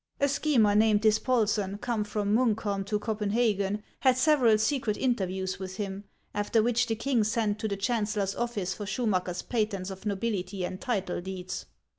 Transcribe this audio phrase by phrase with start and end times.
[0.19, 6.05] A schemer named Dispolsen, come from Munkholm to Copenhagen, had several secret interviews with him,
[6.33, 10.65] after which the king sent to the chancellor's office for Schu macker's patents of nobility
[10.65, 11.67] and title deeds.